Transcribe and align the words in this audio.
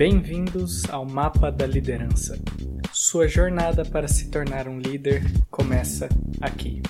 Bem-vindos 0.00 0.88
ao 0.88 1.04
Mapa 1.04 1.52
da 1.52 1.66
Liderança. 1.66 2.38
Sua 2.90 3.28
jornada 3.28 3.84
para 3.84 4.08
se 4.08 4.30
tornar 4.30 4.66
um 4.66 4.78
líder 4.78 5.22
começa 5.50 6.08
aqui. 6.40 6.80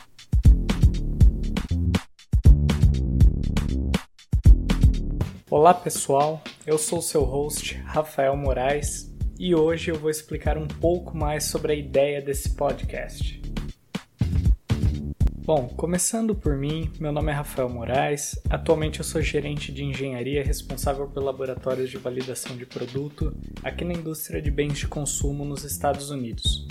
Olá 5.51 5.75
pessoal, 5.75 6.41
eu 6.65 6.79
sou 6.79 7.03
seu 7.03 7.25
host 7.25 7.83
Rafael 7.85 8.37
Moraes 8.37 9.13
e 9.41 9.57
hoje 9.57 9.91
eu 9.91 9.99
vou 9.99 10.09
explicar 10.09 10.57
um 10.57 10.69
pouco 10.69 11.17
mais 11.17 11.47
sobre 11.47 11.73
a 11.73 11.75
ideia 11.75 12.23
desse 12.23 12.55
podcast. 12.55 13.43
Bom, 15.43 15.69
começando 15.69 16.35
por 16.35 16.55
mim, 16.55 16.91
meu 17.01 17.11
nome 17.11 17.33
é 17.33 17.35
Rafael 17.35 17.69
Moraes. 17.69 18.39
Atualmente 18.51 19.01
eu 19.01 19.05
sou 19.05 19.23
gerente 19.23 19.73
de 19.73 19.83
engenharia 19.83 20.45
responsável 20.45 21.09
por 21.09 21.23
laboratórios 21.23 21.89
de 21.89 21.97
validação 21.97 22.57
de 22.57 22.67
produto 22.67 23.35
aqui 23.65 23.83
na 23.83 23.95
indústria 23.95 24.41
de 24.41 24.51
bens 24.51 24.79
de 24.79 24.87
consumo 24.87 25.45
nos 25.45 25.65
Estados 25.65 26.11
Unidos. 26.11 26.69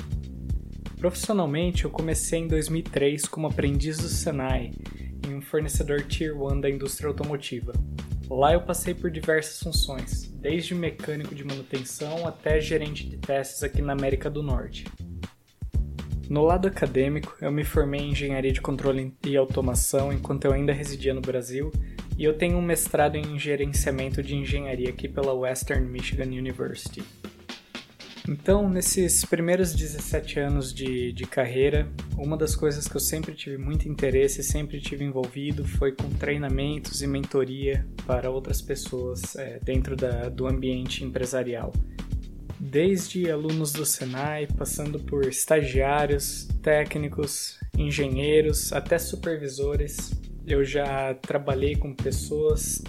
Profissionalmente, 0.98 1.86
eu 1.86 1.90
comecei 1.90 2.40
em 2.40 2.48
2003 2.48 3.26
como 3.26 3.48
aprendiz 3.48 3.98
do 3.98 4.08
Senai, 4.08 4.72
em 5.28 5.34
um 5.34 5.42
fornecedor 5.42 6.04
Tier 6.04 6.40
1 6.40 6.62
da 6.62 6.70
indústria 6.70 7.08
automotiva. 7.08 7.74
Lá 8.30 8.54
eu 8.54 8.62
passei 8.62 8.94
por 8.94 9.10
diversas 9.10 9.60
funções, 9.60 10.32
desde 10.40 10.76
mecânico 10.76 11.34
de 11.34 11.44
manutenção 11.44 12.28
até 12.28 12.62
gerente 12.62 13.10
de 13.10 13.18
testes 13.18 13.64
aqui 13.64 13.82
na 13.82 13.94
América 13.94 14.30
do 14.30 14.44
Norte. 14.44 14.86
No 16.30 16.44
lado 16.44 16.68
acadêmico, 16.68 17.36
eu 17.42 17.52
me 17.52 17.64
formei 17.64 18.02
em 18.02 18.12
engenharia 18.12 18.54
de 18.54 18.62
controle 18.62 19.12
e 19.26 19.36
automação 19.36 20.14
enquanto 20.14 20.46
eu 20.46 20.54
ainda 20.54 20.72
residia 20.72 21.12
no 21.12 21.22
Brasil, 21.22 21.72
e 22.16 22.24
eu 22.24 22.38
tenho 22.38 22.56
um 22.56 22.62
mestrado 22.62 23.16
em 23.16 23.40
gerenciamento 23.40 24.22
de 24.22 24.36
engenharia 24.36 24.90
aqui 24.90 25.08
pela 25.08 25.34
Western 25.34 25.84
Michigan 25.90 26.28
University. 26.28 27.04
Então, 28.28 28.70
nesses 28.70 29.26
primeiros 29.26 29.74
17 29.74 30.40
anos 30.40 30.72
de, 30.72 31.12
de 31.14 31.26
carreira, 31.26 31.92
uma 32.16 32.38
das 32.38 32.56
coisas 32.56 32.88
que 32.88 32.96
eu 32.96 33.02
sempre 33.02 33.34
tive 33.34 33.58
muito 33.58 33.90
interesse, 33.90 34.44
sempre 34.44 34.80
tive 34.80 35.04
envolvido, 35.04 35.66
foi 35.66 35.94
com 35.94 36.12
treinamentos 36.12 37.02
e 37.02 37.08
mentoria 37.08 37.88
para 38.06 38.30
outras 38.30 38.62
pessoas 38.62 39.36
é, 39.36 39.60
dentro 39.64 39.96
da, 39.96 40.30
do 40.30 40.46
ambiente 40.46 41.04
empresarial 41.04 41.74
desde 42.60 43.32
alunos 43.32 43.72
do 43.72 43.86
Senai, 43.86 44.48
passando 44.48 45.00
por 45.00 45.26
estagiários, 45.26 46.48
técnicos, 46.62 47.58
engenheiros, 47.78 48.74
até 48.74 48.98
supervisores. 48.98 50.12
Eu 50.46 50.66
já 50.66 51.14
trabalhei 51.14 51.76
com 51.76 51.94
pessoas 51.94 52.84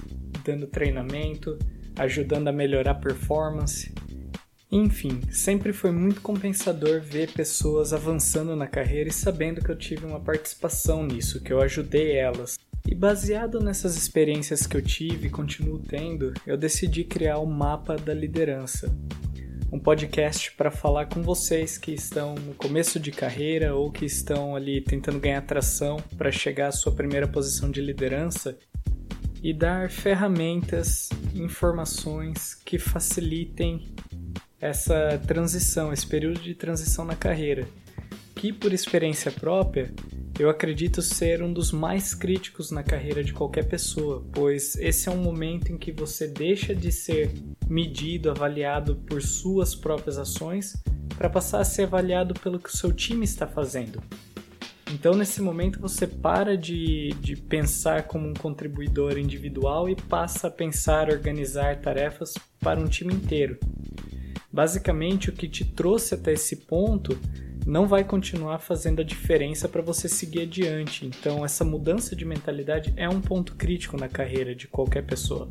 dando 0.45 0.67
treinamento, 0.67 1.59
ajudando 1.97 2.49
a 2.49 2.53
melhorar 2.53 2.93
a 2.93 2.95
performance. 2.95 3.93
Enfim, 4.73 5.21
sempre 5.31 5.73
foi 5.73 5.91
muito 5.91 6.21
compensador 6.21 7.01
ver 7.01 7.33
pessoas 7.33 7.93
avançando 7.93 8.55
na 8.55 8.67
carreira 8.67 9.09
e 9.09 9.13
sabendo 9.13 9.61
que 9.61 9.71
eu 9.71 9.77
tive 9.77 10.07
uma 10.07 10.21
participação 10.21 11.05
nisso, 11.05 11.43
que 11.43 11.53
eu 11.53 11.61
ajudei 11.61 12.13
elas. 12.13 12.59
E 12.87 12.95
baseado 12.95 13.61
nessas 13.61 13.97
experiências 13.97 14.67
que 14.67 14.77
eu 14.77 14.83
tive 14.83 15.27
e 15.27 15.31
continuo 15.31 15.79
tendo, 15.79 16.33
eu 16.47 16.57
decidi 16.57 17.05
criar 17.05 17.39
o 17.39 17.47
mapa 17.47 17.97
da 17.97 18.15
liderança, 18.15 18.97
um 19.73 19.79
podcast 19.79 20.53
para 20.53 20.71
falar 20.71 21.07
com 21.07 21.23
vocês 21.23 21.79
que 21.79 21.93
estão 21.93 22.35
no 22.35 22.55
começo 22.55 22.99
de 22.99 23.13
carreira 23.13 23.75
ou 23.75 23.91
que 23.91 24.05
estão 24.05 24.57
ali 24.57 24.81
tentando 24.81 25.21
ganhar 25.21 25.41
tração 25.43 25.99
para 26.19 26.33
chegar 26.33 26.69
à 26.69 26.73
sua 26.73 26.93
primeira 26.93 27.29
posição 27.29 27.71
de 27.71 27.81
liderança 27.81 28.59
e 29.43 29.55
dar 29.55 29.89
ferramentas, 29.89 31.09
informações 31.35 32.55
que 32.55 32.79
facilitem 32.79 33.95
essa 34.61 35.21
transição, 35.27 35.93
esse 35.93 36.07
período 36.07 36.41
de 36.41 36.55
transição 36.55 37.05
na 37.05 37.15
carreira, 37.15 37.67
que 38.35 38.53
por 38.53 38.73
experiência 38.73 39.31
própria 39.31 39.93
eu 40.41 40.49
acredito 40.49 41.03
ser 41.03 41.43
um 41.43 41.53
dos 41.53 41.71
mais 41.71 42.15
críticos 42.15 42.71
na 42.71 42.83
carreira 42.83 43.23
de 43.23 43.31
qualquer 43.31 43.69
pessoa, 43.69 44.25
pois 44.33 44.75
esse 44.77 45.07
é 45.07 45.13
um 45.13 45.23
momento 45.23 45.71
em 45.71 45.77
que 45.77 45.93
você 45.93 46.27
deixa 46.27 46.75
de 46.75 46.91
ser 46.91 47.31
medido, 47.69 48.31
avaliado 48.31 48.97
por 49.07 49.21
suas 49.21 49.75
próprias 49.75 50.17
ações, 50.17 50.83
para 51.19 51.29
passar 51.29 51.61
a 51.61 51.65
ser 51.65 51.83
avaliado 51.83 52.33
pelo 52.41 52.59
que 52.59 52.71
o 52.71 52.77
seu 52.77 52.91
time 52.91 53.23
está 53.23 53.47
fazendo. 53.47 54.03
Então, 54.91 55.13
nesse 55.13 55.43
momento, 55.43 55.79
você 55.79 56.07
para 56.07 56.57
de, 56.57 57.11
de 57.21 57.37
pensar 57.37 58.05
como 58.05 58.27
um 58.27 58.33
contribuidor 58.33 59.19
individual 59.19 59.91
e 59.91 59.95
passa 59.95 60.47
a 60.47 60.51
pensar, 60.51 61.11
organizar 61.11 61.83
tarefas 61.83 62.33
para 62.59 62.81
um 62.81 62.87
time 62.87 63.13
inteiro. 63.13 63.59
Basicamente, 64.51 65.29
o 65.29 65.35
que 65.35 65.47
te 65.47 65.67
trouxe 65.67 66.15
até 66.15 66.33
esse 66.33 66.57
ponto 66.57 67.19
não 67.71 67.87
vai 67.87 68.03
continuar 68.03 68.59
fazendo 68.59 69.01
a 69.01 69.05
diferença 69.05 69.69
para 69.69 69.81
você 69.81 70.09
seguir 70.09 70.43
adiante. 70.43 71.07
Então, 71.07 71.45
essa 71.45 71.65
mudança 71.65 72.17
de 72.17 72.25
mentalidade 72.25 72.93
é 72.97 73.09
um 73.09 73.21
ponto 73.21 73.55
crítico 73.55 73.97
na 73.97 74.09
carreira 74.09 74.57
de 74.57 74.67
qualquer 74.67 75.07
pessoa. 75.07 75.49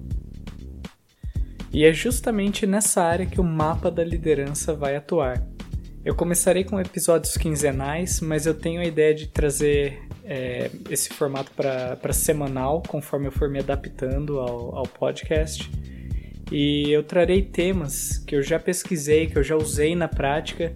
E 1.72 1.86
é 1.86 1.94
justamente 1.94 2.68
nessa 2.68 3.02
área 3.02 3.26
que 3.26 3.40
o 3.40 3.44
mapa 3.44 3.90
da 3.90 4.04
liderança 4.04 4.74
vai 4.74 4.98
atuar. 4.98 5.42
Eu 6.04 6.14
começarei 6.14 6.66
com 6.66 6.78
episódios 6.78 7.38
quinzenais, 7.38 8.20
mas 8.20 8.46
eu 8.46 8.54
tenho 8.54 8.82
a 8.82 8.86
ideia 8.86 9.16
de 9.16 9.28
trazer 9.28 10.02
é, 10.26 10.70
esse 10.90 11.10
formato 11.14 11.52
para 11.54 12.12
semanal, 12.12 12.84
conforme 12.86 13.28
eu 13.28 13.32
for 13.32 13.48
me 13.50 13.60
adaptando 13.60 14.40
ao, 14.40 14.76
ao 14.76 14.84
podcast. 14.84 15.72
E 16.52 16.92
eu 16.92 17.02
trarei 17.02 17.44
temas 17.44 18.18
que 18.18 18.36
eu 18.36 18.44
já 18.44 18.60
pesquisei, 18.60 19.28
que 19.28 19.38
eu 19.38 19.44
já 19.44 19.56
usei 19.56 19.96
na 19.96 20.10
prática 20.10 20.76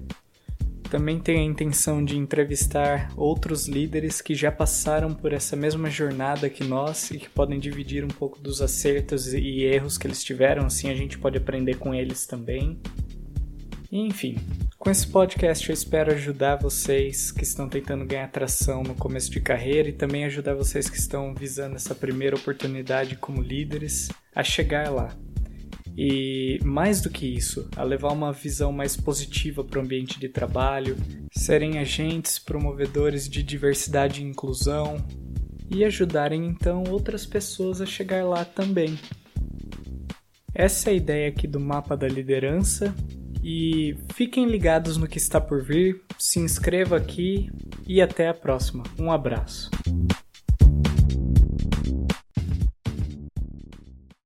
também 0.93 1.19
tenho 1.19 1.39
a 1.39 1.43
intenção 1.43 2.05
de 2.05 2.15
entrevistar 2.15 3.11
outros 3.17 3.67
líderes 3.67 4.21
que 4.21 4.35
já 4.35 4.51
passaram 4.51 5.11
por 5.11 5.33
essa 5.33 5.55
mesma 5.55 5.89
jornada 5.89 6.47
que 6.51 6.63
nós 6.63 7.09
e 7.09 7.17
que 7.17 7.27
podem 7.27 7.59
dividir 7.59 8.05
um 8.05 8.09
pouco 8.09 8.39
dos 8.39 8.61
acertos 8.61 9.33
e 9.33 9.63
erros 9.63 9.97
que 9.97 10.05
eles 10.05 10.23
tiveram, 10.23 10.67
assim 10.67 10.91
a 10.91 10.95
gente 10.95 11.17
pode 11.17 11.35
aprender 11.35 11.77
com 11.77 11.95
eles 11.95 12.27
também. 12.27 12.79
enfim, 13.91 14.37
com 14.77 14.87
esse 14.91 15.07
podcast 15.07 15.67
eu 15.67 15.73
espero 15.73 16.11
ajudar 16.11 16.57
vocês 16.57 17.31
que 17.31 17.43
estão 17.43 17.67
tentando 17.67 18.05
ganhar 18.05 18.25
atração 18.25 18.83
no 18.83 18.93
começo 18.93 19.31
de 19.31 19.41
carreira 19.41 19.89
e 19.89 19.93
também 19.93 20.25
ajudar 20.25 20.53
vocês 20.53 20.87
que 20.87 20.97
estão 20.99 21.33
visando 21.33 21.75
essa 21.75 21.95
primeira 21.95 22.35
oportunidade 22.35 23.15
como 23.15 23.41
líderes 23.41 24.09
a 24.35 24.43
chegar 24.43 24.91
lá 24.91 25.09
e 25.97 26.59
mais 26.63 27.01
do 27.01 27.09
que 27.09 27.25
isso, 27.25 27.69
a 27.75 27.83
levar 27.83 28.11
uma 28.11 28.31
visão 28.31 28.71
mais 28.71 28.95
positiva 28.95 29.63
para 29.63 29.79
o 29.79 29.83
ambiente 29.83 30.19
de 30.19 30.27
trabalho, 30.27 30.97
serem 31.31 31.77
agentes 31.79 32.39
promovedores 32.39 33.29
de 33.29 33.43
diversidade 33.43 34.21
e 34.21 34.25
inclusão 34.25 34.97
e 35.69 35.83
ajudarem 35.83 36.45
então 36.45 36.83
outras 36.89 37.25
pessoas 37.25 37.81
a 37.81 37.85
chegar 37.85 38.23
lá 38.25 38.43
também. 38.43 38.97
Essa 40.53 40.89
é 40.89 40.93
a 40.93 40.95
ideia 40.95 41.29
aqui 41.29 41.47
do 41.47 41.59
mapa 41.59 41.97
da 41.97 42.07
liderança 42.07 42.93
e 43.43 43.95
fiquem 44.13 44.45
ligados 44.45 44.97
no 44.97 45.07
que 45.07 45.17
está 45.17 45.41
por 45.41 45.63
vir, 45.63 46.01
se 46.17 46.39
inscreva 46.39 46.97
aqui 46.97 47.49
e 47.87 48.01
até 48.01 48.29
a 48.29 48.33
próxima. 48.33 48.83
Um 48.97 49.11
abraço. 49.11 49.69